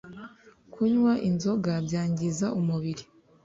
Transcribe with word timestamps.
kunywa 0.73 1.13
inzoga 1.29 1.71
byangiza 1.85 2.45
umubiri 2.59 3.03